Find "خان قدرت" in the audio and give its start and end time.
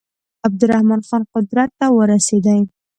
1.07-1.69